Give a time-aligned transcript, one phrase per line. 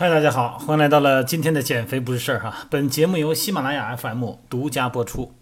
[0.00, 2.68] 嗨，大家好，欢迎来到了今天的减肥不是事儿哈。
[2.70, 5.34] 本节目由喜马拉雅 FM 独家播出。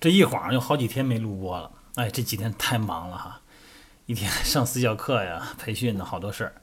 [0.00, 3.42] 这一晃有好几天没录播了，哎，这几天太忙了哈，
[4.06, 6.54] 一天上私教课呀、培训的好多事儿。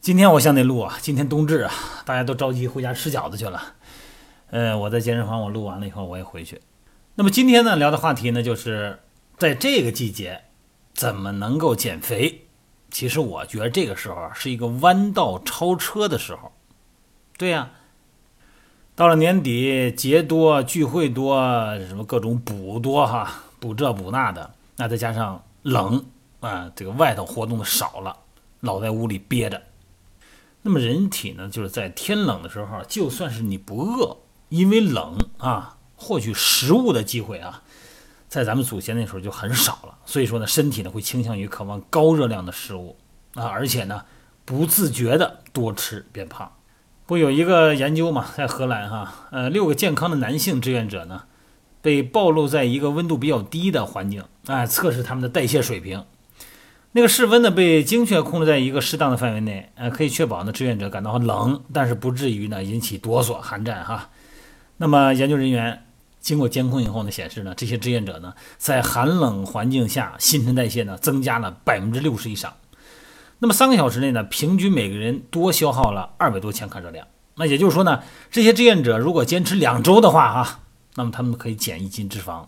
[0.00, 1.72] 今天我想得录啊，今天冬至啊，
[2.04, 3.74] 大家都着急回家吃饺子去了。
[4.50, 6.60] 呃，我在健身房我录完了以后我也回去。
[7.14, 8.98] 那么今天呢聊的话题呢，就是
[9.38, 10.42] 在这个季节
[10.92, 12.48] 怎么能够减肥。
[12.90, 16.52] 其实我觉得这个时候，是一个弯道超车的时候。
[17.38, 17.70] 对呀，
[18.94, 21.40] 到了年底节多聚会多，
[21.88, 26.04] 什么各种补多哈，补这补那的，那再加上冷
[26.40, 28.16] 啊，这个外头活动的少了，
[28.60, 29.62] 老在屋里憋着。
[30.62, 34.18] 那么人体呢，就是在天冷的时候，就算是你不饿，
[34.50, 37.62] 因为冷啊，获取食物的机会啊。
[38.30, 42.96] 在咱们祖先那时候就很少了，所以说呢，身体呢会倾向于渴望高热量的食物
[43.34, 44.04] 啊，而且呢
[44.44, 46.52] 不自觉的多吃变胖。
[47.06, 51.24] 不有一个研究嘛，在荷兰哈，呃，六个健康的男性志愿者呢，
[51.82, 56.04] 被暴露在一个温度比较低的环境，哎，测试他们的代谢水平。
[56.92, 64.10] 那个室温呢被精确控制在一个适当的范围内，呃，可以确保呢志愿者感到冷，但是不至于呢引起哆嗦寒战哈。
[64.76, 65.84] 那么研究人员。
[66.20, 72.54] 经过监控以后呢，显示呢，这些志愿者呢，在寒冷环境下新陈代谢呢增加了百分之六十以上。
[73.38, 77.06] 那么三个小时内呢，平均每个人多消耗了二百多千卡热量。
[77.36, 80.60] 那也就是说呢，这些志愿者如果坚持两周的话，哈，
[80.96, 82.46] 那么他们可以减一斤脂肪。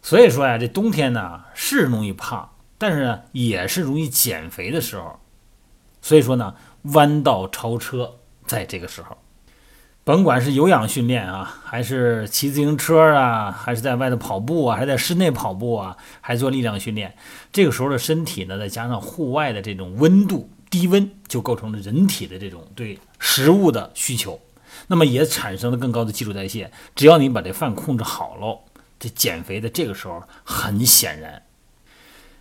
[0.00, 5.20] 所以说呀，这冬天呢是容易胖，但是呢也是容易减肥的时候。
[6.00, 6.54] 所以说呢，
[6.94, 9.18] 弯道超车在这个时候。
[10.02, 17.14] 甭管是有氧训练啊，还是骑自行车啊，还是在外头跑步啊，还是在室内跑步啊，还做力量训练，
[17.52, 24.40] 这个时候的身体呢，再加上户外的这种温度低温，就构成了人体的这种对食物的需求，
[24.88, 26.70] 那么也产生了更高的基础代谢。
[26.96, 28.58] 只要你把这饭控制好喽，
[28.98, 31.40] 这减肥的这个时候很显然。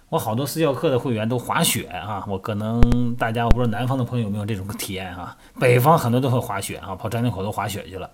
[0.10, 8.10] 我好多私教课的会员都滑雪啊，我可能大家我不知道南方的朋友有没有这种体验啊，北方很多都会滑雪啊，跑张家口都滑雪去了。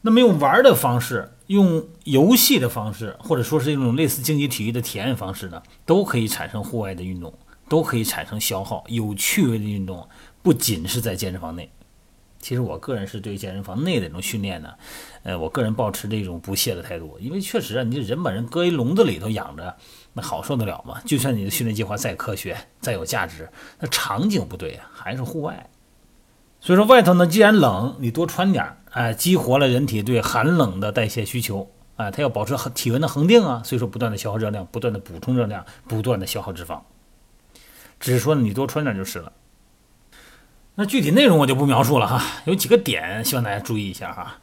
[0.00, 7.34] 那么用玩的方式，用游戏的方式，或者说是一种类似竞技体育的体验方式呢，都可以产生户外的运动，
[7.68, 10.08] 都可以产生消耗、有趣味的运动，
[10.42, 11.70] 不仅是在健身房内。
[12.44, 14.74] 其实我个人是对健身房内的这种训练呢，
[15.22, 19.74] 呃，我个人保持这种不屑的态度，因为确实啊，你这人把人搁一笼子里头养着，
[20.12, 21.00] 那好受得了吗？
[21.06, 23.48] 就算你的训练计划再科学、再有价值，
[23.80, 25.70] 那场景不对啊，还是户外。
[26.60, 36.78] 所以说外头呢，既然冷，你多穿点儿，哎，激活了人体对寒冷的代谢需求，哎，它要保持体温的恒定啊，所以说不断的消耗热量，不断的补充热量，不断的消耗脂肪。
[37.98, 39.32] 只是说你多穿点就是了。
[40.76, 44.38] 那具体内容我就不描述了哈，有几个点希望大家注意一下哈。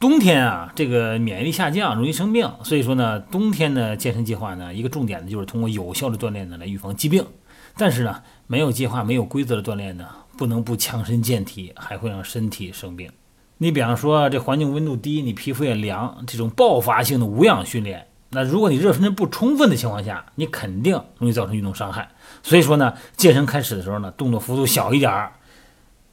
[0.00, 7.24] 冬天啊，这个免疫力下降，容易生病，所以说呢，冬天的健身计划呢，一个重点呢就是通过有效的锻炼呢来预防疾病。
[7.76, 10.08] 但是呢，没有计划、没有规则的锻炼呢，
[10.38, 13.10] 不能不强身健体，还会让身体生病。
[13.58, 18.06] 你比方说这环境温度低，你皮肤也凉，这种爆发性的无氧训练。
[18.36, 22.10] 那如果你热身不充分的情况下，你肯定容易造成运动伤害。
[22.42, 25.32] 所以说呢，健身开始的时候呢，动作幅度小一点儿，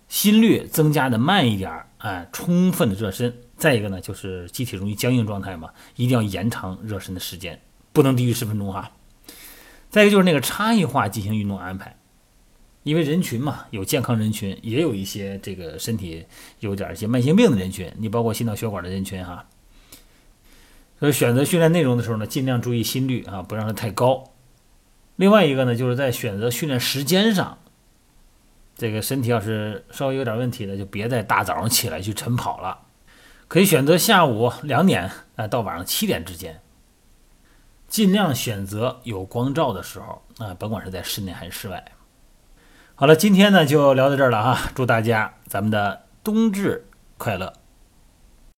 [0.07, 3.35] 心率增加的慢一点儿，哎，充分的热身。
[3.57, 7.59] 再一个呢，就是机体容易僵硬状态嘛，一定要延长热身的时间，
[7.91, 8.89] 不能低于十分钟哈。
[9.89, 11.97] 再一个就是那个差异化进行运动安排，
[12.83, 16.25] 因为人群嘛，有健康人群，也有一些这个身体
[16.62, 19.45] 有点一些慢性病的人群，你包括心脑血管的人群哈。
[21.03, 24.31] 所以选择训练内容的时候呢，尽量注意心率啊，不让它太高。
[25.17, 27.57] 另外一个呢，就是在选择训练时间上，
[28.77, 32.79] 这个身体要是稍微有点问题的，就别在大早上起来去晨跑了，
[33.49, 36.61] 可以选择下午两点啊到晚上七点之间，
[37.89, 41.83] 尽量选择有光照的时候啊，甭管是在室内还是室外。
[42.95, 47.51] 好了，今天呢就聊到这儿了哈，祝大家咱们的冬至快乐。